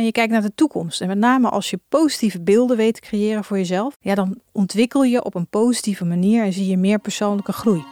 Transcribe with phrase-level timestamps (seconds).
[0.00, 1.00] en je kijkt naar de toekomst.
[1.00, 5.04] En met name als je positieve beelden weet te creëren voor jezelf, ja, dan ontwikkel
[5.04, 7.84] je op een positieve manier en zie je meer persoonlijke groei.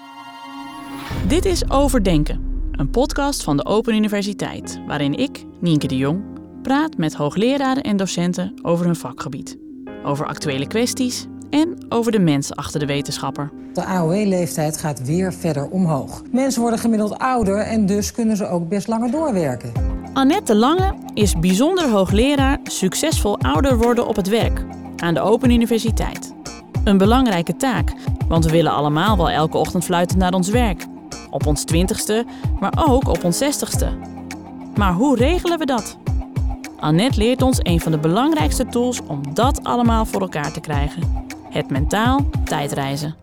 [1.26, 6.22] Dit is Overdenken, een podcast van de Open Universiteit, waarin ik, Nienke de Jong,
[6.62, 9.58] praat met hoogleraren en docenten over hun vakgebied,
[10.04, 13.52] over actuele kwesties en over de mens achter de wetenschapper.
[13.72, 16.22] De AOW-leeftijd gaat weer verder omhoog.
[16.30, 19.97] Mensen worden gemiddeld ouder en dus kunnen ze ook best langer doorwerken.
[20.18, 24.64] Annette Lange is bijzonder hoogleraar succesvol ouder worden op het werk
[24.96, 26.34] aan de Open Universiteit.
[26.84, 27.92] Een belangrijke taak,
[28.28, 30.86] want we willen allemaal wel elke ochtend fluiten naar ons werk.
[31.30, 32.26] Op ons twintigste,
[32.60, 33.98] maar ook op ons zestigste.
[34.76, 35.98] Maar hoe regelen we dat?
[36.76, 41.26] Annette leert ons een van de belangrijkste tools om dat allemaal voor elkaar te krijgen.
[41.50, 43.16] Het mentaal tijdreizen.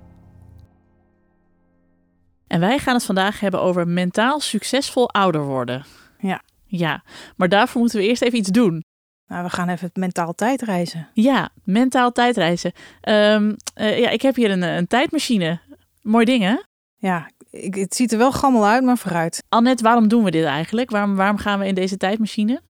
[2.48, 5.86] En wij gaan het vandaag hebben over mentaal succesvol ouder worden.
[6.20, 6.41] Ja.
[6.66, 7.04] Ja,
[7.36, 8.84] maar daarvoor moeten we eerst even iets doen.
[9.28, 11.10] Nou, we gaan even mentaal tijdreizen.
[11.14, 12.72] Ja, mentaal tijdreizen.
[13.02, 13.50] Eh,
[14.00, 15.59] ja, ik heb hier een, een tijdmachine.
[16.02, 16.56] Mooi ding, hè?
[16.95, 19.44] Ja, ik, het ziet er wel gammel uit, maar vooruit.
[19.50, 20.89] Annette, waarom doen we dit eigenlijk?
[20.89, 22.62] Waarom, waarom gaan we in deze tijdmachine?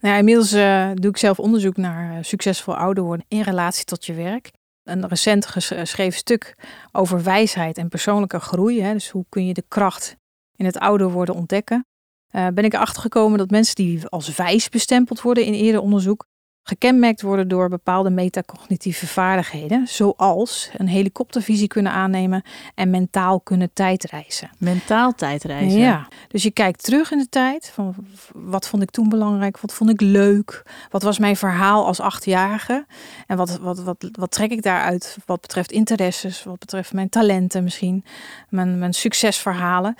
[0.00, 3.84] Nou ja, inmiddels eh, doe ik zelf onderzoek naar uh, succesvol ouder worden in relatie
[3.84, 4.50] tot je werk.
[4.82, 6.56] Een recent geschreven stuk
[6.92, 8.82] over wijsheid en persoonlijke groei.
[8.82, 10.16] Hè, dus hoe kun je de kracht
[10.56, 11.86] in het ouder worden ontdekken.
[12.32, 16.26] Uh, ben ik erachter gekomen dat mensen die als wijs bestempeld worden in eerder onderzoek,
[16.62, 22.42] gekenmerkt worden door bepaalde metacognitieve vaardigheden, zoals een helikoptervisie kunnen aannemen
[22.74, 24.50] en mentaal kunnen tijdreizen.
[24.58, 25.80] Mentaal tijdreizen?
[25.80, 27.94] Ja, dus je kijkt terug in de tijd, van
[28.32, 32.86] wat vond ik toen belangrijk, wat vond ik leuk, wat was mijn verhaal als achtjarige
[33.26, 37.64] en wat, wat, wat, wat trek ik daaruit wat betreft interesses, wat betreft mijn talenten
[37.64, 38.04] misschien,
[38.48, 39.94] mijn, mijn succesverhalen,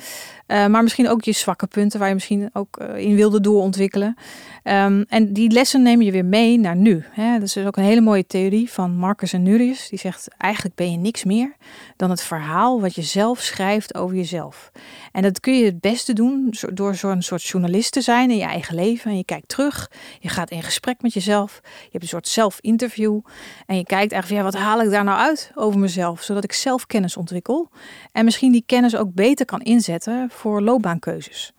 [0.47, 4.17] uh, maar misschien ook je zwakke punten waar je misschien ook uh, in wilde doorontwikkelen.
[4.65, 7.05] Um, en die lessen neem je weer mee naar nu.
[7.11, 7.33] Hè.
[7.33, 9.89] Dat is dus ook een hele mooie theorie van Marcus Aurelius.
[9.89, 11.57] Die zegt eigenlijk ben je niks meer
[11.97, 14.73] dan het verhaal wat je zelf schrijft over jezelf.
[15.13, 18.45] En dat kun je het beste doen door zo'n soort journalist te zijn in je
[18.45, 19.11] eigen leven.
[19.11, 19.91] En je kijkt terug,
[20.21, 21.61] je gaat in gesprek met jezelf.
[21.63, 23.21] Je hebt een soort zelf-interview.
[23.67, 26.23] En je kijkt eigenlijk, wat haal ik daar nou uit over mezelf?
[26.23, 27.71] Zodat ik zelf kennis ontwikkel.
[28.13, 31.53] En misschien die kennis ook beter kan inzetten voor loopbaankeuzes.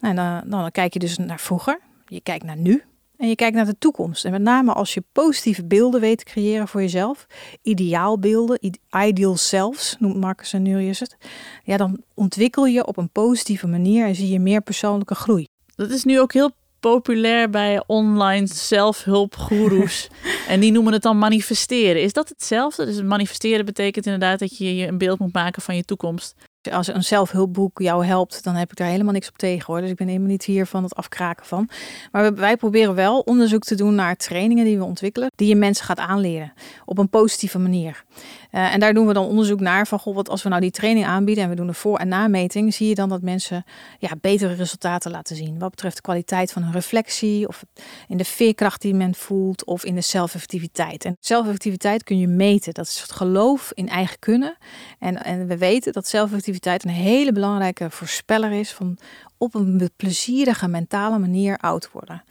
[0.00, 1.80] En dan, dan kijk je dus naar vroeger.
[2.06, 2.87] Je kijkt naar nu.
[3.18, 4.24] En je kijkt naar de toekomst.
[4.24, 7.26] En met name als je positieve beelden weet te creëren voor jezelf,
[7.62, 8.58] ideaalbeelden,
[9.06, 11.16] ideal selves noemt Marcus Aurelius het,
[11.64, 15.46] ja, dan ontwikkel je op een positieve manier en zie je meer persoonlijke groei.
[15.74, 20.08] Dat is nu ook heel populair bij online zelfhulpgoeroes.
[20.48, 22.02] en die noemen het dan manifesteren.
[22.02, 22.84] Is dat hetzelfde?
[22.84, 26.34] Dus manifesteren betekent inderdaad dat je je een beeld moet maken van je toekomst.
[26.72, 29.80] Als een zelfhulpboek jou helpt, dan heb ik daar helemaal niks op tegen hoor.
[29.80, 31.68] Dus ik ben helemaal niet hier van het afkraken van.
[32.12, 35.84] Maar wij proberen wel onderzoek te doen naar trainingen die we ontwikkelen, die je mensen
[35.84, 36.52] gaat aanleren
[36.84, 38.04] op een positieve manier.
[38.52, 40.70] Uh, en daar doen we dan onderzoek naar van, goh, wat als we nou die
[40.70, 43.64] training aanbieden en we doen een voor- en nameting, zie je dan dat mensen
[43.98, 45.58] ja, betere resultaten laten zien.
[45.58, 47.64] Wat betreft de kwaliteit van hun reflectie, of
[48.08, 51.04] in de veerkracht die men voelt, of in de zelfeffectiviteit.
[51.04, 52.74] En zelfeffectiviteit kun je meten.
[52.74, 54.56] Dat is het geloof in eigen kunnen.
[54.98, 58.98] En, en we weten dat zelfeffectiviteit een hele belangrijke voorspeller is van
[59.38, 62.22] op een plezierige mentale manier oud worden.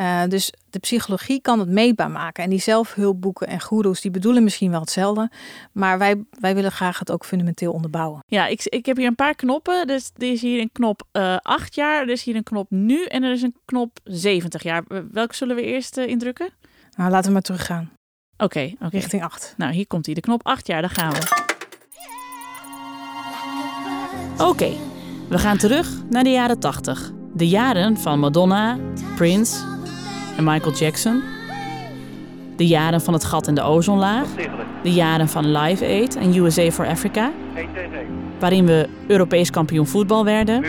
[0.00, 2.44] Uh, dus de psychologie kan het meetbaar maken.
[2.44, 5.30] En die zelfhulpboeken en goeroes, die bedoelen misschien wel hetzelfde.
[5.72, 8.22] Maar wij, wij willen graag het ook fundamenteel onderbouwen.
[8.26, 9.86] Ja, ik, ik heb hier een paar knoppen.
[9.86, 13.04] Dus er is hier een knop uh, 8 jaar, er is hier een knop nu
[13.04, 14.84] en er is een knop 70 jaar.
[15.10, 16.48] Welke zullen we eerst uh, indrukken?
[16.96, 17.90] Nou, laten we maar teruggaan.
[18.32, 19.54] Oké, okay, okay, richting 8.
[19.56, 20.14] Nou, hier komt hij.
[20.14, 21.48] De knop 8 jaar, daar gaan we.
[24.32, 24.76] Oké, okay,
[25.28, 27.12] we gaan terug naar de jaren 80.
[27.34, 28.78] De jaren van Madonna,
[29.16, 29.78] Prince
[30.40, 31.22] en Michael Jackson.
[32.56, 34.26] De jaren van het gat in de ozonlaag.
[34.82, 37.30] De jaren van Live Aid en USA for Africa.
[38.38, 40.64] Waarin we Europees kampioen voetbal werden.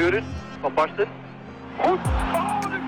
[0.62, 1.08] Van Basten.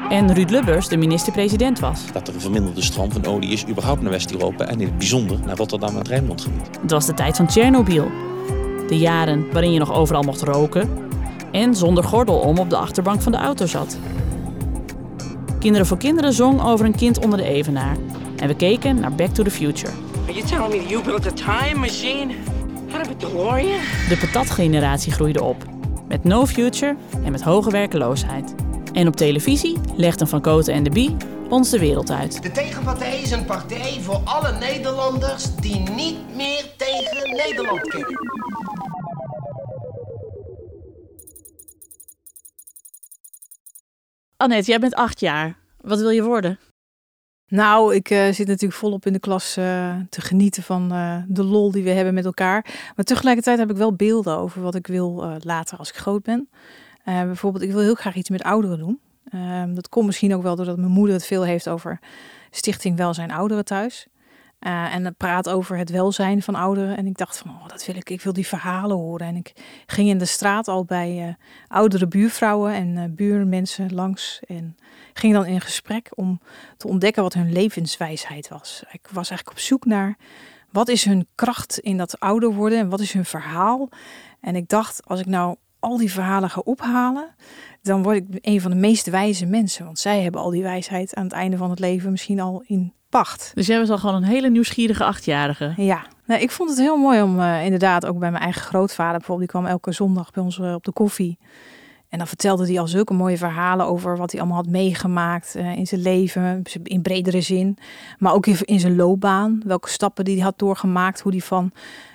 [0.09, 2.11] En Ruud Lubbers de minister-president was.
[2.13, 5.39] Dat er een verminderde stroom van olie is überhaupt naar West-Europa en in het bijzonder
[5.45, 6.69] naar Rotterdam en het Rijnmondgebied.
[6.81, 8.11] Het was de tijd van Tsjernobyl.
[8.87, 10.89] De jaren waarin je nog overal mocht roken
[11.51, 13.97] en zonder gordel om op de achterbank van de auto zat.
[15.63, 17.97] Kinderen voor Kinderen zong over een kind onder de evenaar.
[18.37, 19.91] En we keken naar Back to the Future.
[20.23, 22.33] Are you telling me you built a time machine?
[22.91, 23.79] Out of a DeLorean?
[24.09, 25.63] De patatgeneratie groeide op.
[26.07, 28.55] Met no future en met hoge werkeloosheid.
[28.93, 31.15] En op televisie legden Van Koten en de Bie
[31.49, 32.43] ons de wereld uit.
[32.43, 38.42] De tegenpartij is een partij voor alle Nederlanders die niet meer tegen Nederland kennen.
[44.43, 45.57] Annette, jij bent acht jaar.
[45.81, 46.59] Wat wil je worden?
[47.47, 51.43] Nou, ik uh, zit natuurlijk volop in de klas uh, te genieten van uh, de
[51.43, 52.65] lol die we hebben met elkaar.
[52.95, 56.49] Maar tegelijkertijd heb ik wel beelden over wat ik wil later als ik groot ben.
[57.05, 58.99] bijvoorbeeld, ik wil heel graag iets met ouderen doen.
[59.29, 61.99] Ehm, dat komt misschien ook wel doordat mijn moeder het veel heeft over
[62.49, 64.07] Stichting Welzijn Ouderen thuis.
[64.65, 66.97] Uh, en praat over het welzijn van ouderen.
[66.97, 68.09] En ik dacht van, oh, dat wil ik.
[68.09, 69.27] Ik wil die verhalen horen.
[69.27, 69.53] En ik
[69.85, 71.33] ging in de straat al bij uh,
[71.67, 74.39] oudere buurvrouwen en uh, buurmensen langs.
[74.47, 74.77] En
[75.13, 76.41] ging dan in gesprek om
[76.77, 78.83] te ontdekken wat hun levenswijsheid was.
[78.91, 80.17] Ik was eigenlijk op zoek naar
[80.71, 83.89] wat is hun kracht in dat ouder worden en wat is hun verhaal.
[84.41, 87.35] En ik dacht, als ik nou al die verhalen ga ophalen,
[87.81, 89.85] dan word ik een van de meest wijze mensen.
[89.85, 92.93] Want zij hebben al die wijsheid aan het einde van het leven misschien al in
[93.13, 93.51] pacht.
[93.53, 95.73] Dus jij was al gewoon een hele nieuwsgierige achtjarige.
[95.77, 99.17] Ja, nou, ik vond het heel mooi om uh, inderdaad ook bij mijn eigen grootvader
[99.17, 99.49] bijvoorbeeld.
[99.49, 101.37] Die kwam elke zondag bij ons uh, op de koffie.
[102.09, 105.75] En dan vertelde hij al zulke mooie verhalen over wat hij allemaal had meegemaakt uh,
[105.77, 107.77] in zijn leven, in bredere zin.
[108.19, 111.71] Maar ook in, zijn loopbaan, welke stappen die hij had doorgemaakt, hoe hij van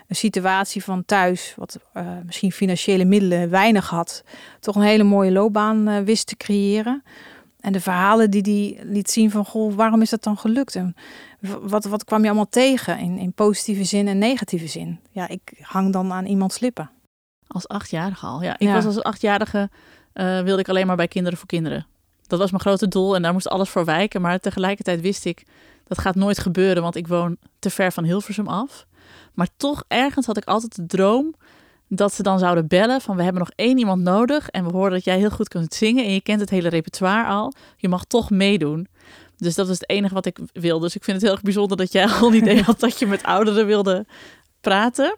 [0.08, 1.78] een situatie van thuis, wat
[2.24, 4.24] misschien financiële middelen weinig had,
[4.60, 7.02] toch een hele mooie loopbaan wist te creëren.
[7.60, 10.74] En de verhalen die hij liet zien van, goh, waarom is dat dan gelukt?
[10.74, 10.94] En
[11.60, 15.00] wat, wat kwam je allemaal tegen in, in positieve zin en negatieve zin?
[15.10, 16.90] Ja, ik hang dan aan iemands lippen.
[17.46, 18.58] Als achtjarige al, ja.
[18.58, 19.70] Ik was als achtjarige,
[20.14, 21.86] uh, wilde ik alleen maar bij Kinderen voor Kinderen.
[22.26, 24.20] Dat was mijn grote doel en daar moest alles voor wijken.
[24.20, 25.44] Maar tegelijkertijd wist ik,
[25.84, 28.86] dat gaat nooit gebeuren, want ik woon te ver van Hilversum af.
[29.34, 31.34] Maar toch, ergens had ik altijd de droom
[31.88, 34.90] dat ze dan zouden bellen van we hebben nog één iemand nodig en we horen
[34.90, 37.52] dat jij heel goed kunt zingen en je kent het hele repertoire al.
[37.76, 38.88] Je mag toch meedoen.
[39.36, 40.78] Dus dat is het enige wat ik wil.
[40.78, 43.06] Dus ik vind het heel erg bijzonder dat jij al een idee had dat je
[43.06, 44.06] met ouderen wilde
[44.60, 45.16] praten.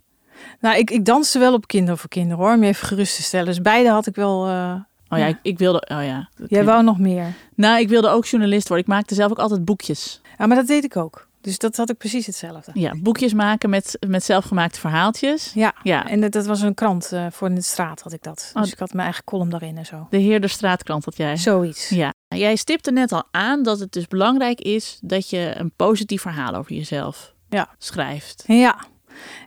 [0.61, 3.22] Nou, ik, ik danste wel op Kinderen voor Kinderen hoor, om je even gerust te
[3.22, 3.46] stellen.
[3.46, 4.49] Dus beide had ik wel...
[4.49, 4.75] Uh...
[5.08, 5.87] Oh ja, ik, ik, wilde.
[5.88, 6.28] Oh ja.
[6.46, 7.34] Jij wou nog meer?
[7.55, 8.87] Nou, ik wilde ook journalist worden.
[8.87, 10.20] Ik maakte zelf ook altijd boekjes.
[10.38, 11.28] Ja, maar dat deed ik ook.
[11.40, 12.70] Dus dat had ik precies hetzelfde.
[12.75, 15.52] Ja, boekjes maken met, met zelfgemaakte verhaaltjes.
[15.54, 16.08] Ja, ja.
[16.08, 18.50] en dat, dat was een krant uh, voor in de straat had ik dat.
[18.54, 18.62] Oh.
[18.62, 20.06] Dus ik had mijn eigen column daarin en zo.
[20.10, 21.37] De Heer de Straatkrant had jij.
[21.37, 21.88] Zoiets.
[21.88, 22.14] Ja.
[22.28, 26.54] Jij stipte net al aan dat het dus belangrijk is dat je een positief verhaal
[26.54, 27.69] over jezelf ja.
[27.78, 28.44] schrijft.
[28.46, 28.78] Ja.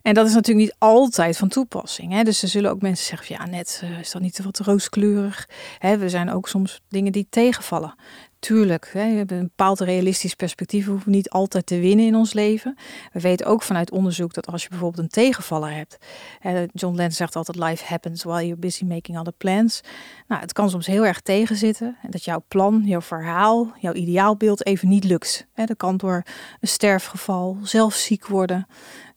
[0.01, 2.11] En dat is natuurlijk niet altijd van toepassing.
[2.11, 2.23] Hè?
[2.23, 5.49] Dus er zullen ook mensen zeggen: ja, net uh, is dat niet te wat rooskleurig.
[5.77, 7.95] Hè, we zijn ook soms dingen die tegenvallen.
[8.43, 10.85] Tuurlijk, we hebben een bepaald realistisch perspectief.
[10.85, 12.77] We hoeven niet altijd te winnen in ons leven.
[13.11, 15.97] We weten ook vanuit onderzoek dat als je bijvoorbeeld een tegenvaller hebt.
[16.73, 19.81] John Lennon zegt altijd: Life happens while you're busy making other plans.
[20.27, 21.97] Nou, het kan soms heel erg tegenzitten.
[22.01, 25.47] En dat jouw plan, jouw verhaal, jouw ideaalbeeld even niet lukt.
[25.55, 26.23] Dat kan door
[26.59, 28.67] een sterfgeval, zelf ziek worden.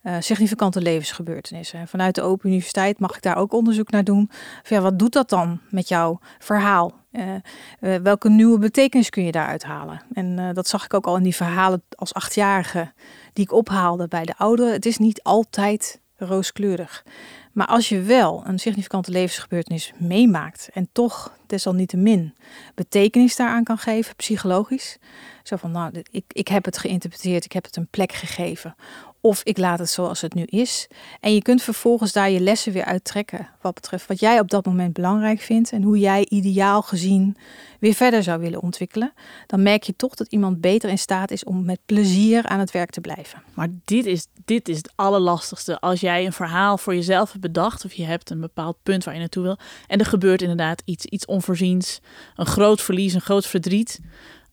[0.02, 1.88] Uh, significante levensgebeurtenissen.
[1.88, 4.30] Vanuit de Open Universiteit mag ik daar ook onderzoek naar doen.
[4.62, 7.04] ja, wat doet dat dan met jouw verhaal?
[7.16, 7.34] Uh,
[7.80, 10.02] uh, welke nieuwe betekenis kun je daaruit halen?
[10.12, 12.92] En dat zag ik ook al in die verhalen als achtjarige
[13.32, 14.72] die ik ophaalde bij de ouderen.
[14.72, 17.04] Het is niet altijd rooskleurig.
[17.52, 22.34] Maar als je wel een significante levensgebeurtenis meemaakt en toch desalniettemin
[22.74, 24.98] betekenis daaraan kan geven, psychologisch.
[25.42, 28.76] Zo van, nou, ik, ik heb het geïnterpreteerd, ik heb het een plek gegeven.
[29.26, 30.88] Of ik laat het zoals het nu is.
[31.20, 33.48] En je kunt vervolgens daar je lessen weer uittrekken.
[33.60, 35.72] Wat betreft wat jij op dat moment belangrijk vindt.
[35.72, 37.36] En hoe jij ideaal gezien
[37.80, 39.12] weer verder zou willen ontwikkelen.
[39.46, 42.70] Dan merk je toch dat iemand beter in staat is om met plezier aan het
[42.70, 43.42] werk te blijven.
[43.54, 45.80] Maar dit is, dit is het allerlastigste.
[45.80, 47.84] Als jij een verhaal voor jezelf hebt bedacht.
[47.84, 49.58] Of je hebt een bepaald punt waar je naartoe wil.
[49.86, 52.00] En er gebeurt inderdaad iets, iets onvoorziens.
[52.36, 54.00] Een groot verlies, een groot verdriet.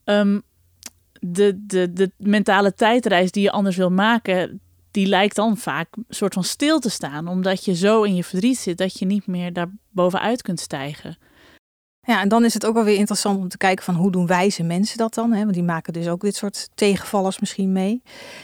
[0.05, 0.43] Um,
[1.25, 4.61] de, de, de mentale tijdreis die je anders wil maken,
[4.91, 7.27] die lijkt dan vaak een soort van stil te staan.
[7.27, 11.17] Omdat je zo in je verdriet zit dat je niet meer daar bovenuit kunt stijgen.
[12.07, 14.27] Ja, en dan is het ook wel weer interessant om te kijken van hoe doen
[14.27, 15.31] wijze mensen dat dan?
[15.31, 15.41] Hè?
[15.41, 18.01] Want die maken dus ook dit soort tegenvallers misschien mee.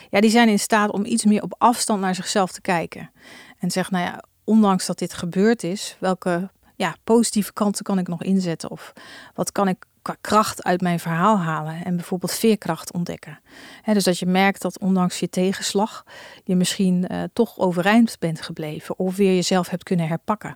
[0.10, 3.12] Ja, die zijn in staat om iets meer op afstand naar zichzelf te kijken.
[3.60, 8.08] En zeggen, nou ja, ondanks dat dit gebeurd is, welke ja, positieve kanten kan ik
[8.08, 8.70] nog inzetten?
[8.70, 8.94] Of
[9.34, 9.86] wat kan ik
[10.22, 13.40] kracht uit mijn verhaal halen en bijvoorbeeld veerkracht ontdekken.
[13.84, 16.04] dus dat je merkt dat ondanks je tegenslag
[16.44, 20.56] je misschien uh, toch overeind bent gebleven of weer jezelf hebt kunnen herpakken.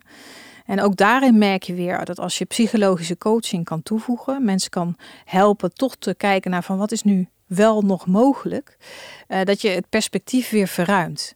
[0.65, 4.95] En ook daarin merk je weer dat als je psychologische coaching kan toevoegen, mensen kan
[5.25, 8.77] helpen toch te kijken naar van wat is nu wel nog mogelijk,
[9.27, 11.35] uh, dat je het perspectief weer verruimt.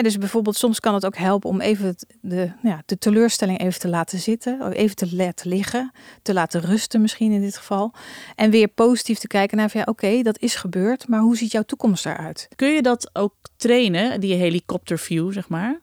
[0.00, 3.88] dus bijvoorbeeld soms kan het ook helpen om even de, ja, de teleurstelling even te
[3.88, 5.92] laten zitten, even te laten liggen,
[6.22, 7.92] te laten rusten misschien in dit geval.
[8.34, 11.52] En weer positief te kijken naar van ja, oké, dat is gebeurd, maar hoe ziet
[11.52, 12.48] jouw toekomst eruit?
[12.56, 15.80] Kun je dat ook trainen, die helikopterview, zeg maar?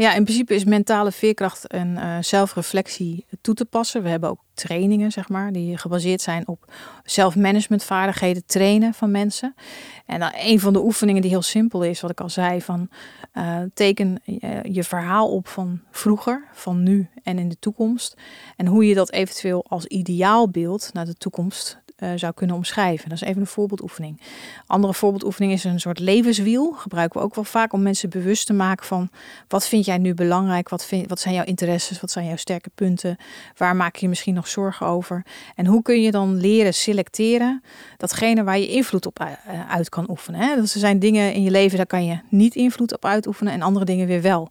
[0.00, 4.02] Ja, in principe is mentale veerkracht en uh, zelfreflectie toe te passen.
[4.02, 6.72] We hebben ook trainingen, zeg maar, die gebaseerd zijn op
[7.04, 9.54] zelfmanagementvaardigheden trainen van mensen.
[10.06, 12.88] En dan een van de oefeningen die heel simpel is, wat ik al zei, van
[13.34, 14.22] uh, teken
[14.62, 18.16] je verhaal op van vroeger, van nu en in de toekomst.
[18.56, 23.08] En hoe je dat eventueel als ideaalbeeld naar de toekomst uh, zou kunnen omschrijven.
[23.08, 24.20] Dat is even een voorbeeldoefening.
[24.66, 26.72] Andere voorbeeldoefening is een soort levenswiel.
[26.72, 29.10] Gebruiken we ook wel vaak om mensen bewust te maken van
[29.48, 30.68] wat vind jij nu belangrijk?
[30.68, 32.00] Wat, vind, wat zijn jouw interesses?
[32.00, 33.16] Wat zijn jouw sterke punten?
[33.56, 35.24] Waar maak je misschien nog zorgen over?
[35.54, 37.62] En hoe kun je dan leren selecteren
[37.96, 40.40] datgene waar je invloed op uh, uit kan oefenen?
[40.40, 40.56] Hè?
[40.56, 43.62] Dat er zijn dingen in je leven, daar kan je niet invloed op uitoefenen en
[43.62, 44.50] andere dingen weer wel.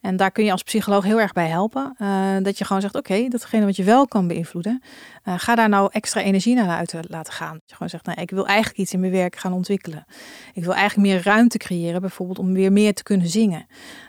[0.00, 1.94] En daar kun je als psycholoog heel erg bij helpen.
[1.98, 4.82] Uh, dat je gewoon zegt, oké, datgene wat je wel kan beïnvloeden,
[5.24, 7.52] uh, ga daar nou extra energie naar uit laten gaan.
[7.52, 10.04] Dat je gewoon zegt, nou, ik wil eigenlijk iets in mijn werk gaan ontwikkelen.
[10.52, 13.66] Ik wil eigenlijk meer ruimte creëren, bijvoorbeeld om weer meer te kunnen zingen.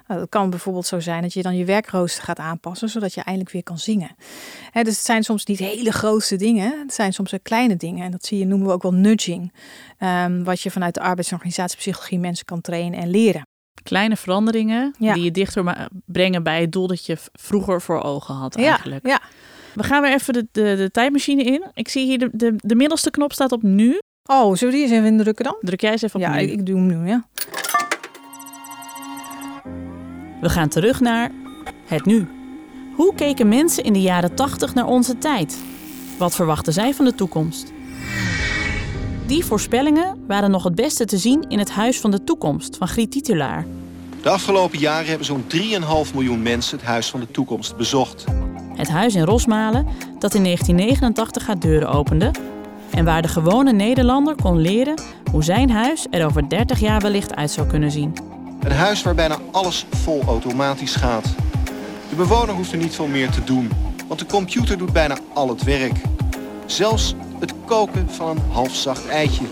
[0.08, 3.22] Uh, dat kan bijvoorbeeld zo zijn dat je dan je werkrooster gaat aanpassen, zodat je
[3.22, 4.16] eindelijk weer kan zingen.
[4.72, 8.06] Dus het zijn soms niet hele grootste dingen, het zijn soms kleine dingen.
[8.06, 9.54] En dat zie je, noemen we ook wel nudging.
[10.00, 13.46] Um, wat je vanuit de arbeids- en organisatiepsychologie mensen kan trainen en leren
[13.84, 18.56] kleine veranderingen die je dichter brengen bij het doel dat je vroeger voor ogen had
[18.56, 19.08] eigenlijk.
[19.08, 19.22] Ja,
[19.74, 21.64] We gaan weer even de, de, de tijdmachine in.
[21.74, 24.00] Ik zie hier de, de, de middelste knop staat op nu.
[24.26, 25.56] Oh, zullen we die eens even indrukken dan?
[25.62, 26.42] Druk jij eens even op ja, nu.
[26.42, 27.28] ik, ik doe hem nu, ja.
[30.42, 31.32] We gaan terug naar
[31.86, 32.28] het nu.
[32.96, 35.60] Hoe keken mensen in de jaren 80 naar onze tijd?
[36.18, 37.72] Wat verwachten zij van de toekomst?
[39.32, 42.88] Die voorspellingen waren nog het beste te zien in het Huis van de Toekomst van
[42.88, 43.66] Griet Titulaar.
[44.22, 45.44] De afgelopen jaren hebben zo'n
[46.08, 48.26] 3,5 miljoen mensen het Huis van de Toekomst bezocht.
[48.76, 49.88] Het huis in Rosmalen
[50.20, 52.32] dat in 1989 haar deuren opende...
[52.90, 57.36] en waar de gewone Nederlander kon leren hoe zijn huis er over 30 jaar wellicht
[57.36, 58.14] uit zou kunnen zien.
[58.60, 61.36] Een huis waar bijna alles vol automatisch gaat.
[62.10, 63.72] De bewoner hoeft er niet veel meer te doen,
[64.08, 66.02] want de computer doet bijna al het werk.
[66.66, 69.46] Zelfs het koken van een halfzacht eitje.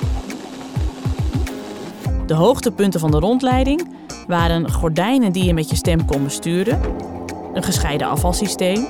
[2.25, 3.88] De hoogtepunten van de rondleiding
[4.27, 6.81] waren gordijnen die je met je stem kon besturen,
[7.53, 8.88] een gescheiden afvalsysteem,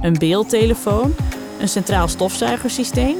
[0.00, 1.14] een beeldtelefoon,
[1.60, 3.16] een centraal stofzuigersysteem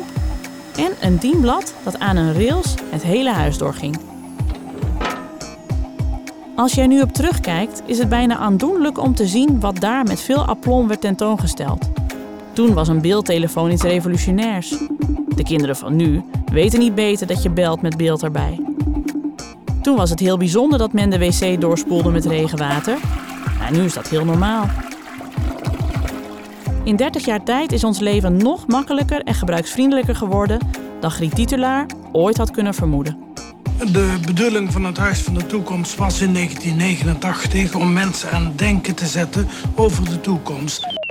[0.76, 3.98] en een dienblad dat aan een rails het hele huis doorging.
[6.56, 10.20] Als jij nu op terugkijkt, is het bijna aandoenlijk om te zien wat daar met
[10.20, 12.01] veel aplomb werd tentoongesteld.
[12.52, 14.68] Toen was een beeldtelefoon iets revolutionairs.
[15.34, 18.60] De kinderen van nu weten niet beter dat je belt met beeld erbij.
[19.82, 22.98] Toen was het heel bijzonder dat men de wc doorspoelde met regenwater.
[23.58, 24.66] Nou, nu is dat heel normaal.
[26.84, 30.58] In 30 jaar tijd is ons leven nog makkelijker en gebruiksvriendelijker geworden
[31.00, 33.18] dan Griet Titulaar ooit had kunnen vermoeden.
[33.92, 38.94] De bedoeling van het Huis van de Toekomst was in 1989 om mensen aan denken
[38.94, 41.01] te zetten over de toekomst.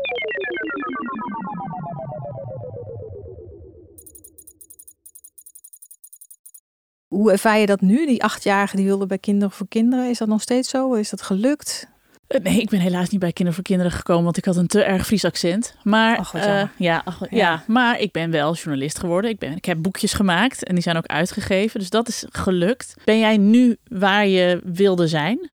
[7.11, 8.05] Hoe ervaar je dat nu?
[8.05, 10.09] Die achtjarige die wilde bij Kinderen voor Kinderen.
[10.09, 10.93] Is dat nog steeds zo?
[10.93, 11.87] Is dat gelukt?
[12.27, 14.83] Nee, ik ben helaas niet bij Kinderen voor Kinderen gekomen, want ik had een te
[14.83, 15.75] erg Fries accent.
[15.83, 17.27] Maar, ach, uh, ja, ach, ja.
[17.29, 19.31] ja, maar ik ben wel journalist geworden.
[19.31, 21.79] Ik, ben, ik heb boekjes gemaakt en die zijn ook uitgegeven.
[21.79, 22.95] Dus dat is gelukt.
[23.03, 25.49] Ben jij nu waar je wilde zijn?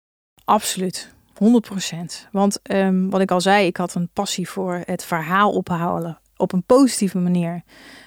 [0.45, 1.13] Absoluut.
[1.35, 2.29] 100 procent.
[2.31, 6.53] Want um, wat ik al zei, ik had een passie voor het verhaal ophalen op
[6.53, 7.63] een positieve manier.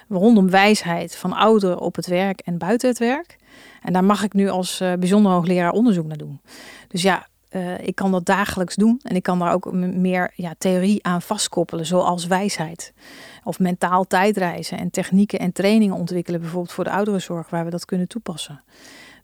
[0.08, 3.36] Rondom wijsheid van ouderen op het werk en buiten het werk.
[3.82, 6.40] En daar mag ik nu als uh, bijzonder hoogleraar onderzoek naar doen.
[6.88, 9.00] Dus ja, uh, ik kan dat dagelijks doen.
[9.02, 12.92] En ik kan daar ook meer ja, theorie aan vastkoppelen, zoals wijsheid.
[13.44, 17.84] Of mentaal tijdreizen en technieken en trainingen ontwikkelen, bijvoorbeeld voor de ouderenzorg, waar we dat
[17.84, 18.62] kunnen toepassen.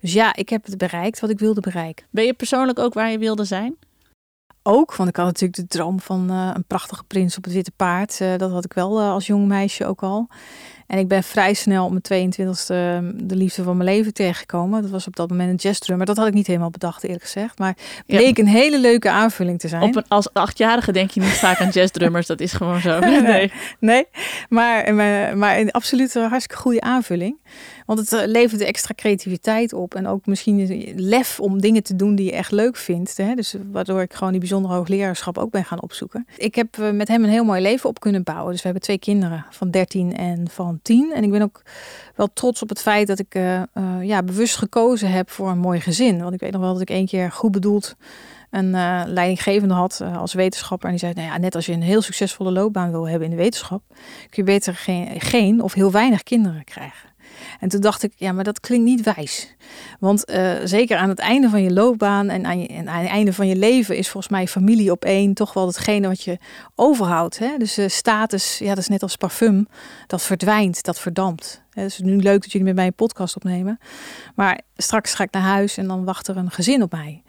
[0.01, 2.07] Dus ja, ik heb het bereikt wat ik wilde bereiken.
[2.11, 3.77] Ben je persoonlijk ook waar je wilde zijn?
[4.63, 7.73] Ook, want ik had natuurlijk de droom van uh, een prachtige prins op het witte
[7.77, 8.21] paard.
[8.21, 10.29] Uh, dat had ik wel uh, als jong meisje ook al.
[10.87, 12.67] En ik ben vrij snel op mijn 22e
[13.27, 14.83] de liefde van mijn leven tegengekomen.
[14.83, 16.07] Dat was op dat moment een jazzdrummer.
[16.07, 17.59] Dat had ik niet helemaal bedacht, eerlijk gezegd.
[17.59, 18.43] Maar bleek ja.
[18.43, 19.83] een hele leuke aanvulling te zijn.
[19.83, 22.27] Op een, als achtjarige denk je niet vaak aan jazzdrummers.
[22.27, 23.01] dat is gewoon zo.
[23.13, 23.53] Nee, nee.
[23.79, 24.07] nee.
[24.49, 27.37] Maar, maar, maar een absoluut hartstikke goede aanvulling.
[27.87, 29.95] Want het uh, levert extra creativiteit op.
[29.95, 33.17] En ook misschien lef om dingen te doen die je echt leuk vindt.
[33.17, 33.35] Hè?
[33.35, 36.27] Dus waardoor ik gewoon die bijzondere hoogleraarschap ook ben gaan opzoeken.
[36.37, 38.51] Ik heb met hem een heel mooi leven op kunnen bouwen.
[38.51, 41.13] Dus we hebben twee kinderen van 13 en van 10.
[41.15, 41.63] En ik ben ook
[42.15, 43.63] wel trots op het feit dat ik uh,
[44.03, 46.23] ja, bewust gekozen heb voor een mooi gezin.
[46.23, 47.97] Want ik weet nog wel dat ik één keer goed bedoeld
[48.51, 50.87] een uh, leidinggevende had als wetenschapper.
[50.87, 53.37] En die zei, nou ja, net als je een heel succesvolle loopbaan wil hebben in
[53.37, 54.75] de wetenschap, kun je beter
[55.19, 57.12] geen of heel weinig kinderen krijgen.
[57.61, 59.55] En toen dacht ik, ja, maar dat klinkt niet wijs.
[60.01, 63.11] Want uh, zeker aan het einde van je loopbaan en aan, je, en aan het
[63.11, 66.39] einde van je leven is volgens mij familie op één toch wel hetgene wat je
[66.75, 67.39] overhoudt.
[67.39, 67.57] Hè?
[67.59, 69.69] Dus uh, status, ja, dat is net als parfum,
[70.07, 71.63] dat verdwijnt, dat verdampt.
[71.71, 73.79] Het is nu leuk dat jullie met mij een podcast opnemen.
[74.35, 77.23] Maar straks ga ik naar huis en dan wacht er een gezin op mij.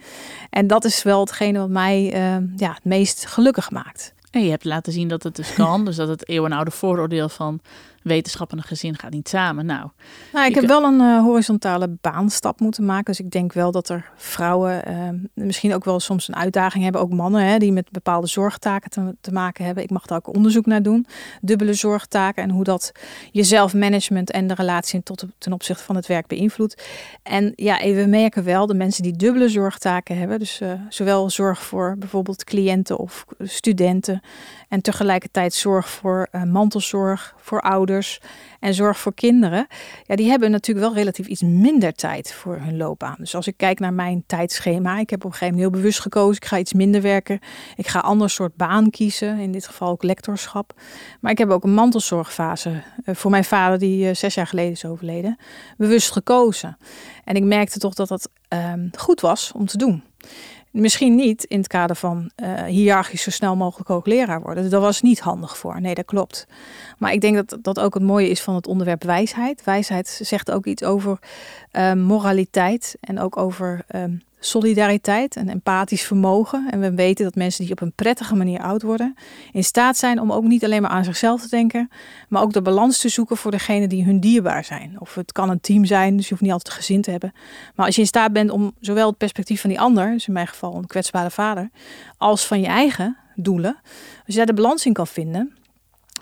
[0.49, 4.13] En dat is wel hetgene wat mij uh, ja, het meest gelukkig maakt.
[4.31, 5.83] En je hebt laten zien dat het dus kan.
[5.85, 7.59] dus dat het eeuwenoude vooroordeel van
[8.03, 9.65] wetenschap en een gezin gaat niet samen.
[9.65, 9.89] Nou,
[10.33, 13.05] nou ik heb wel een uh, horizontale baanstap moeten maken.
[13.05, 17.01] Dus ik denk wel dat er vrouwen uh, misschien ook wel soms een uitdaging hebben.
[17.01, 19.83] Ook mannen hè, die met bepaalde zorgtaken te, te, maken hebben.
[19.83, 21.05] Ik mag daar ook onderzoek naar doen.
[21.41, 22.91] Dubbele zorgtaken en hoe dat
[23.31, 26.83] je zelfmanagement en de relatie tot, ten opzichte van het werk beïnvloedt.
[27.23, 30.39] En ja, we merken wel de mensen die dubbele zorgtaken hebben.
[30.39, 34.21] Dus uh, zowel zorg voor bijvoorbeeld cliënten of studenten.
[34.69, 37.61] En tegelijkertijd zorg voor mantelzorg, voor
[38.59, 39.67] en zorg voor kinderen,
[40.03, 43.15] ja, die hebben natuurlijk wel relatief iets minder tijd voor hun loopbaan.
[43.17, 45.99] Dus als ik kijk naar mijn tijdschema, ik heb op een gegeven moment heel bewust
[45.99, 47.39] gekozen, ik ga iets minder werken,
[47.75, 50.73] ik ga een ander soort baan kiezen, in dit geval ook lectorschap.
[51.19, 54.71] Maar ik heb ook een mantelzorgfase uh, voor mijn vader, die uh, zes jaar geleden
[54.71, 55.37] is overleden,
[55.77, 56.77] bewust gekozen.
[57.23, 60.03] En ik merkte toch dat dat uh, goed was om te doen.
[60.73, 64.69] Misschien niet in het kader van uh, hiërarchisch zo snel mogelijk hoogleraar worden.
[64.69, 65.81] Dat was niet handig voor.
[65.81, 66.47] Nee, dat klopt.
[66.97, 69.63] Maar ik denk dat dat ook het mooie is van het onderwerp wijsheid.
[69.63, 71.19] Wijsheid zegt ook iets over
[71.71, 74.03] uh, moraliteit en ook over uh,
[74.45, 76.67] solidariteit en empathisch vermogen.
[76.71, 79.15] En we weten dat mensen die op een prettige manier oud worden,
[79.51, 81.89] in staat zijn om ook niet alleen maar aan zichzelf te denken,
[82.29, 84.95] maar ook de balans te zoeken voor degene die hun dierbaar zijn.
[84.99, 87.33] Of het kan een team zijn, dus je hoeft niet altijd een gezin te hebben.
[87.75, 90.33] Maar als je in staat bent om zowel het perspectief van die ander, dus in
[90.33, 91.69] mijn geval een kwetsbare vader,
[92.17, 93.77] als van je eigen doelen,
[94.15, 95.53] als je daar de balans in kan vinden,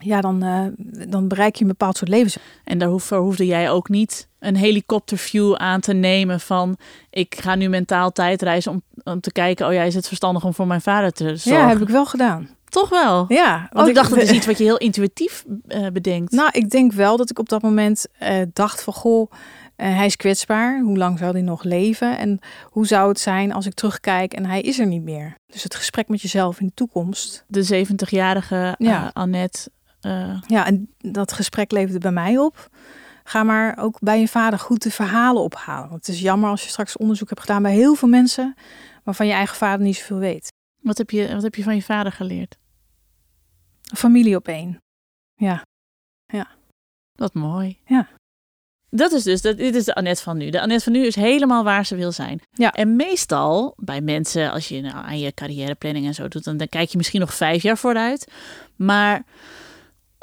[0.04, 0.66] ja, dan, uh,
[1.10, 2.38] dan bereik je een bepaald soort levens.
[2.64, 6.78] En daar hoef, hoefde jij ook niet een helikopterview aan te nemen van
[7.10, 10.54] ik ga nu mentaal tijdreizen om, om te kijken, oh ja, is het verstandig om
[10.54, 11.62] voor mijn vader te zorgen?
[11.62, 12.50] Ja, heb ik wel gedaan.
[12.72, 13.26] Toch wel?
[13.28, 13.68] Ja.
[13.72, 16.32] Want ik dacht, dat is iets wat je heel intuïtief uh, bedenkt.
[16.32, 20.06] Nou, ik denk wel dat ik op dat moment uh, dacht van, goh, uh, hij
[20.06, 20.82] is kwetsbaar.
[20.82, 22.18] Hoe lang zou hij nog leven?
[22.18, 25.36] En hoe zou het zijn als ik terugkijk en hij is er niet meer?
[25.48, 27.46] Dus het gesprek met jezelf in de toekomst.
[27.48, 29.10] De 70-jarige ja.
[29.14, 29.70] Annette
[30.02, 30.42] uh...
[30.48, 32.70] Ja, en dat gesprek leverde bij mij op.
[33.24, 35.90] Ga maar ook bij je vader goed de verhalen ophalen.
[35.90, 38.56] Want het is jammer als je straks onderzoek hebt gedaan bij heel veel mensen
[39.04, 40.52] waarvan je eigen vader niet zoveel weet.
[40.82, 42.58] Wat heb je, wat heb je van je vader geleerd?
[43.96, 44.78] Familie op één.
[45.36, 45.66] Ja.
[46.26, 46.48] Ja.
[47.12, 47.80] Wat mooi.
[47.86, 48.08] Ja.
[48.90, 50.50] Dat is dus, dat, dit is de Annette van nu.
[50.50, 52.42] De Annette van nu is helemaal waar ze wil zijn.
[52.52, 52.72] Ja.
[52.72, 56.70] En meestal bij mensen, als je nou aan je carrièreplanning en zo doet, dan, dan
[56.70, 58.32] kijk je misschien nog vijf jaar vooruit.
[58.76, 59.24] Maar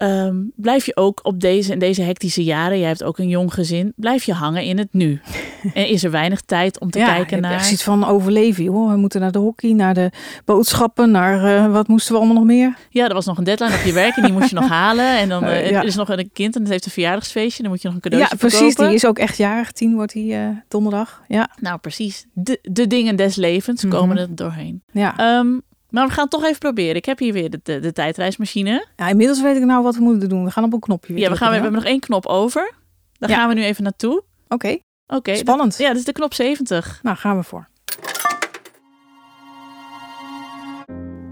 [0.02, 3.54] Um, blijf je ook op deze en deze hectische jaren, jij hebt ook een jong
[3.54, 5.20] gezin, blijf je hangen in het nu.
[5.74, 7.64] en is er weinig tijd om te ja, kijken naar.
[7.64, 8.90] Ja, iets van overleven, joh.
[8.90, 10.10] We moeten naar de hockey, naar de
[10.44, 12.76] boodschappen, naar uh, wat moesten we allemaal nog meer?
[12.90, 15.18] Ja, er was nog een deadline op je werk en die moest je nog halen.
[15.18, 15.82] En dan uh, uh, ja.
[15.82, 18.34] is nog een kind en dat heeft een verjaardagsfeestje, dan moet je nog een cadeautje
[18.34, 18.58] Ja, precies.
[18.58, 18.86] verkopen.
[18.86, 19.72] Die is ook echt jarig.
[19.72, 21.22] Tien wordt hij donderdag.
[21.28, 21.50] Ja.
[21.60, 22.26] Nou, precies.
[22.32, 24.00] De, de dingen des levens mm -hmm.
[24.00, 24.82] komen er doorheen.
[24.92, 25.38] Ja.
[25.38, 26.94] Um, maar we gaan het toch even proberen.
[26.96, 28.86] Ik heb hier weer de, de, de tijdreismachine.
[28.96, 30.44] Ja, inmiddels weet ik nou wat we moeten doen.
[30.44, 32.72] We gaan op een knopje weer Ja, we, gaan, we hebben nog één knop over.
[33.18, 33.36] Daar Ja.
[33.36, 34.16] gaan we nu even naartoe.
[34.16, 34.82] Oké, okay.
[35.06, 35.36] Oké.
[35.36, 35.78] spannend.
[35.78, 37.00] Ja, dat is de knop 70.
[37.02, 37.68] Nou, gaan we voor.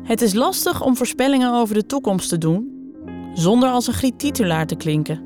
[0.02, 2.74] Het is lastig om voorspellingen over de toekomst te doen
[3.34, 5.25] zonder als een griet-titulaar te klinken.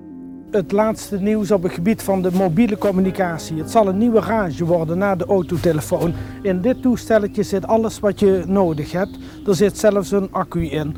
[0.50, 3.56] Het laatste nieuws op het gebied van de mobiele communicatie.
[3.56, 6.14] Het zal een nieuwe rage worden na de autotelefoon.
[6.42, 9.18] In dit toestelletje zit alles wat je nodig hebt.
[9.46, 10.96] Er zit zelfs een accu in.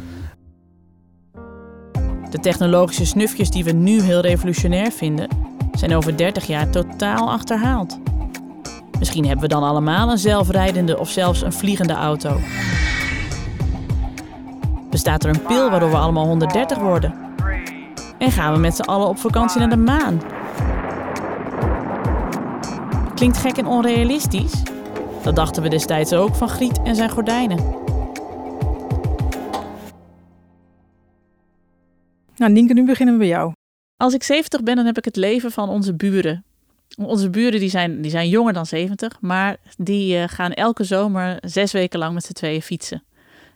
[2.30, 5.28] De technologische snufjes die we nu heel revolutionair vinden,
[5.72, 7.98] zijn over 30 jaar totaal achterhaald.
[8.98, 12.36] Misschien hebben we dan allemaal een zelfrijdende of zelfs een vliegende auto.
[14.90, 17.31] Bestaat er een pil waardoor we allemaal 130 worden?
[18.22, 20.22] En gaan we met z'n allen op vakantie naar de maan?
[23.14, 24.62] Klinkt gek en onrealistisch?
[25.22, 27.58] Dat dachten we destijds ook van Griet en zijn gordijnen.
[32.36, 33.52] Nou, Nienke, nu beginnen we bij jou.
[33.96, 36.44] Als ik 70 ben, dan heb ik het leven van onze buren.
[36.96, 41.36] Onze buren die zijn, die zijn jonger dan 70, maar die uh, gaan elke zomer
[41.40, 43.02] zes weken lang met z'n tweeën fietsen.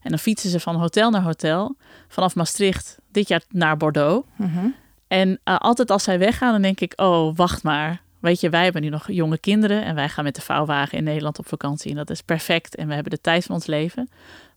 [0.02, 1.76] En dan fietsen ze van hotel naar hotel,
[2.08, 4.26] vanaf Maastricht, dit jaar naar Bordeaux.
[4.36, 4.64] -huh.
[5.08, 8.00] En uh, altijd als zij weggaan, dan denk ik, oh, wacht maar.
[8.20, 11.04] Weet je, wij hebben nu nog jonge kinderen en wij gaan met de vouwwagen in
[11.04, 11.90] Nederland op vakantie.
[11.90, 14.08] En dat is perfect en we hebben de tijd van ons leven.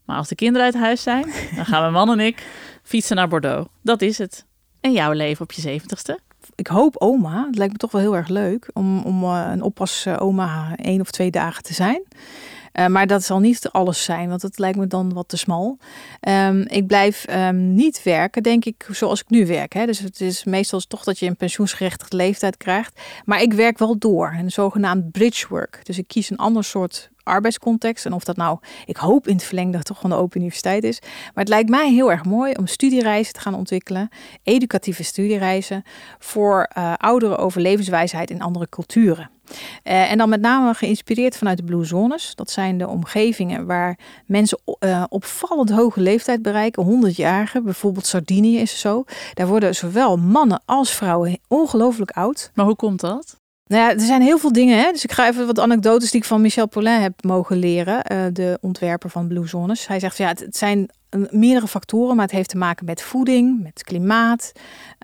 [0.04, 2.46] Maar als de kinderen uit huis zijn, dan gaan mijn man en ik
[2.82, 3.68] fietsen naar Bordeaux.
[3.82, 4.46] Dat is het.
[4.80, 6.18] En jouw leven op je zeventigste?
[6.54, 7.46] ik hoop oma.
[7.46, 11.00] Het lijkt me toch wel heel erg leuk om, om uh, een oppas oma één
[11.00, 12.02] of twee dagen te zijn.
[12.72, 15.78] Uh, maar dat zal niet alles zijn, want het lijkt me dan wat te smal.
[16.28, 19.72] Um, ik blijf um, niet werken, denk ik, zoals ik nu werk.
[19.72, 19.86] Hè.
[19.86, 23.00] Dus het is meestal toch dat je een pensioensgerechtigde leeftijd krijgt.
[23.24, 25.80] Maar ik werk wel door, een zogenaamd bridge work.
[25.82, 28.06] Dus ik kies een ander soort arbeidscontext.
[28.06, 30.98] En of dat nou, ik hoop in het verlengde toch van de Open Universiteit is.
[31.00, 34.08] Maar het lijkt mij heel erg mooi om studiereizen te gaan ontwikkelen.
[34.42, 35.82] Educatieve studiereizen
[36.18, 39.30] voor uh, ouderen over levenswijsheid in andere culturen.
[39.84, 42.34] Uh, en dan met name geïnspireerd vanuit de Blue Zones.
[42.34, 47.62] Dat zijn de omgevingen waar mensen uh, opvallend hoge leeftijd bereiken, 100-jarigen.
[47.64, 49.04] Bijvoorbeeld Sardinië is zo.
[49.34, 52.50] Daar worden zowel mannen als vrouwen ongelooflijk oud.
[52.54, 53.39] Maar hoe komt dat?
[53.70, 54.78] Nou ja, er zijn heel veel dingen.
[54.78, 54.92] Hè?
[54.92, 58.12] Dus ik ga even wat anekdotes die ik van Michel Paulin heb mogen leren.
[58.12, 59.86] Uh, de ontwerper van Blue Zones.
[59.86, 60.90] Hij zegt, ja, het zijn
[61.30, 64.52] meerdere factoren, maar het heeft te maken met voeding, met klimaat,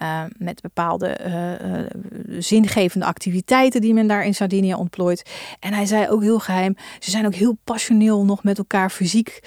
[0.03, 5.31] uh, met bepaalde uh, zingevende activiteiten die men daar in Sardinië ontplooit.
[5.61, 9.41] En hij zei ook heel geheim, ze zijn ook heel passioneel nog met elkaar fysiek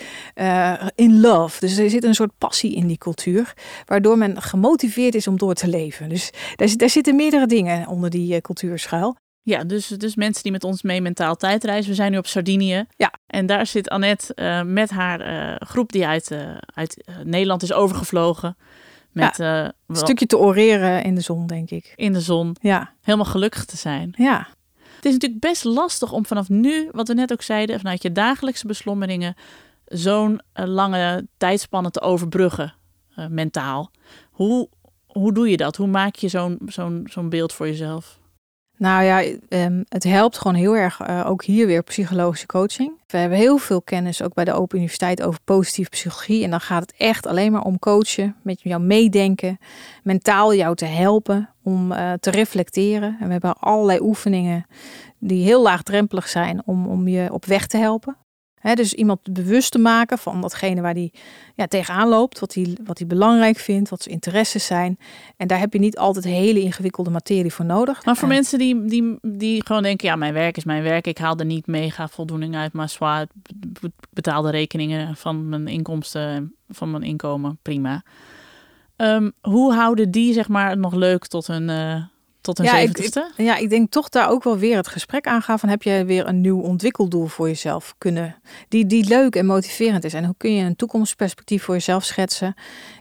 [0.95, 1.59] in love.
[1.59, 3.53] Dus er zit een soort passie in die cultuur,
[3.85, 6.09] waardoor men gemotiveerd is om door te leven.
[6.09, 9.15] Dus daar, zitten meerdere dingen onder die cultuur schuil.
[9.41, 11.89] Ja, dus, dus mensen die met ons mee mentaal tijdreizen.
[11.89, 12.85] We zijn nu op Sardinië.
[12.95, 13.13] Ja.
[13.27, 17.73] En daar zit Annette uh, met haar uh, groep die uit, uh, uit Nederland is
[17.73, 18.57] overgevlogen.
[19.11, 21.93] Met, ja, een stukje te oreren in de zon, denk ik.
[21.95, 22.55] In de zon.
[22.61, 22.93] Ja.
[23.01, 24.13] Helemaal gelukkig te zijn.
[24.17, 24.47] Ja.
[24.95, 28.11] Het is natuurlijk best lastig om vanaf nu, wat we net ook zeiden, vanuit je
[28.11, 29.35] dagelijkse beslommeringen,
[29.85, 32.73] zo'n lange tijdspanne te overbruggen,
[33.29, 33.91] mentaal.
[34.31, 34.69] Hoe,
[35.07, 35.75] hoe doe je dat?
[35.75, 38.18] Hoe maak je zo'n zo'n zo'n beeld voor jezelf?
[38.79, 42.91] Nou ja, um, het helpt gewoon heel erg, uh, ook hier weer psychologische coaching.
[43.07, 46.43] We hebben heel veel kennis, ook bij de Open Universiteit, over positieve psychologie.
[46.43, 49.59] En dan gaat het echt alleen maar om coachen, met jou meedenken,
[50.03, 53.17] mentaal jou te helpen om uh, te reflecteren.
[53.19, 54.65] En we hebben allerlei oefeningen
[55.17, 58.17] die heel laagdrempelig zijn om, om je op weg te helpen.
[58.59, 61.11] He, dus iemand bewust te maken van datgene waar die
[61.55, 64.99] ja, tegenaan loopt, wat hij wat belangrijk vindt, wat zijn interesses zijn.
[65.37, 68.05] En daar heb je niet altijd hele ingewikkelde materie voor nodig.
[68.05, 68.33] Maar voor en...
[68.33, 71.45] mensen die, die, die gewoon denken, ja, mijn werk is mijn werk, ik haal er
[71.45, 73.27] niet mega voldoening uit, maar zwaar
[74.09, 78.03] betaal de rekeningen van mijn inkomsten en van mijn inkomen, prima.
[78.97, 81.69] Um, hoe houden die zeg maar nog leuk tot hun...
[81.69, 82.03] Uh,
[82.53, 82.77] tot ja?
[82.77, 86.05] Ik, ja, ik denk toch daar ook wel weer het gesprek aangaan van heb je
[86.05, 88.35] weer een nieuw ontwikkeldoel voor jezelf kunnen,
[88.67, 90.13] die, die leuk en motiverend is.
[90.13, 92.53] En hoe kun je een toekomstperspectief voor jezelf schetsen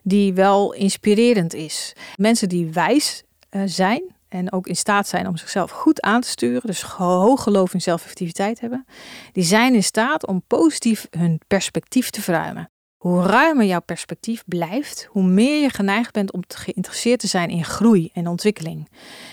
[0.02, 1.92] die wel inspirerend is.
[2.16, 6.28] Mensen die wijs uh, zijn en ook in staat zijn om zichzelf goed aan te
[6.28, 8.86] sturen, dus hoog geloof in zelfeffectiviteit hebben,
[9.32, 12.70] die zijn in staat om positief hun perspectief te verruimen.
[12.98, 17.50] Hoe ruimer jouw perspectief blijft, hoe meer je geneigd bent om te geïnteresseerd te zijn
[17.50, 18.88] in groei en ontwikkeling.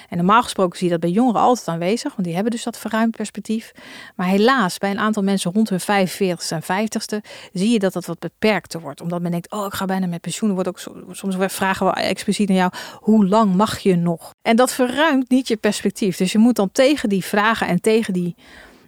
[0.10, 2.78] En normaal gesproken zie je dat bij jongeren altijd aanwezig, want die hebben dus dat
[2.78, 3.72] verruimd perspectief.
[4.16, 8.06] Maar helaas, bij een aantal mensen rond hun 45ste en 50ste, zie je dat dat
[8.06, 9.02] wat beperkter wordt.
[9.02, 10.54] Omdat men denkt, oh, ik ga bijna met pensioen.
[10.54, 10.80] Wordt ook
[11.12, 14.30] soms vragen we expliciet naar jou, hoe lang mag je nog?
[14.42, 16.18] En dat verruimt niet je perspectief.
[16.18, 18.36] Dus je moet dan tegen die vragen en tegen die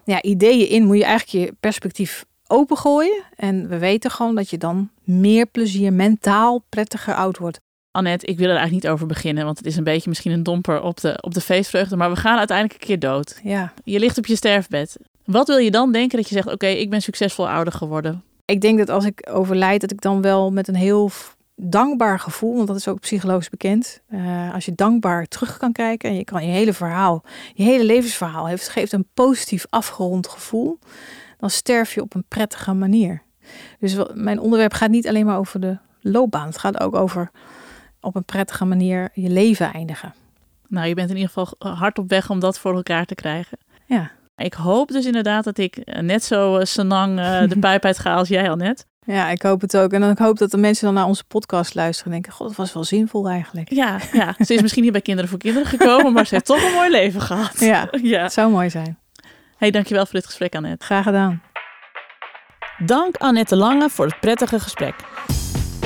[0.04, 3.24] ja, ideeën in, moet je eigenlijk je perspectief opengooien.
[3.36, 7.60] En we weten gewoon dat je dan meer plezier, mentaal prettiger oud wordt.
[7.92, 10.44] Annette, ik wil er eigenlijk niet over beginnen, want het is een beetje misschien een
[10.44, 13.40] domper op de, op de feestvreugde, maar we gaan uiteindelijk een keer dood.
[13.44, 13.74] Ja.
[13.84, 14.98] Je ligt op je sterfbed.
[15.26, 18.24] Wat wil je dan denken dat je zegt, oké, ik ben succesvol ouder geworden?
[18.46, 21.12] Ik denk dat als ik overlijd, dat ik dan wel met een heel
[21.56, 24.02] dankbaar gevoel, want dat is ook psychologisch bekend.
[24.10, 27.84] Uh, als je dankbaar terug kan kijken en je kan je hele verhaal, je hele
[27.84, 30.80] levensverhaal heeft, geeft een positief afgerond gevoel
[31.38, 33.22] dan sterf je op een prettige manier.
[33.80, 36.48] Dus mijn onderwerp gaat niet alleen maar over de loopbaan.
[36.48, 37.32] Het gaat ook over
[38.02, 40.14] op een prettige manier je leven eindigen.
[40.68, 43.58] Nou, je bent in ieder geval hard op weg om dat voor elkaar te krijgen.
[43.86, 44.12] Ja.
[44.36, 48.16] Ik hoop dus inderdaad dat ik net zo uh, senang uh, de pijp uit ga
[48.16, 48.86] als jij al net.
[49.06, 49.92] Ja, ik hoop het ook.
[49.92, 52.48] En dan ik hoop dat de mensen dan naar onze podcast luisteren en denken, god,
[52.48, 53.74] dat was wel zinvol eigenlijk.
[53.74, 54.36] Ja, ja.
[54.46, 56.90] ze is misschien niet bij Kinderen voor Kinderen gekomen, maar ze heeft toch een mooi
[56.90, 57.60] leven gehad.
[57.60, 58.22] Ja, ja.
[58.22, 58.98] het zou mooi zijn.
[59.58, 60.86] Hey, dankjewel voor dit gesprek, Annette.
[60.86, 61.42] Graag gedaan.
[62.86, 64.96] Dank Annette Lange voor het prettige gesprek.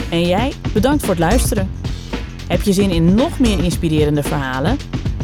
[0.09, 1.71] En jij, bedankt voor het luisteren.
[2.47, 4.77] Heb je zin in nog meer inspirerende verhalen?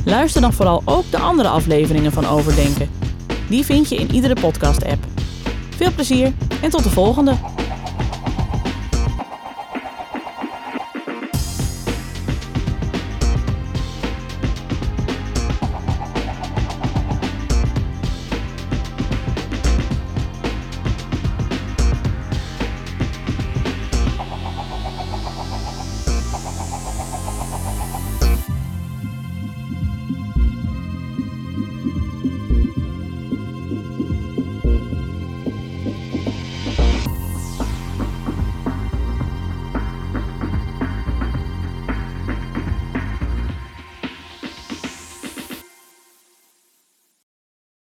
[0.06, 2.90] Luister dan vooral ook de andere afleveringen van Overdenken.
[3.50, 5.04] Die vind je in iedere podcast-app.
[5.70, 7.57] Veel plezier en tot de volgende!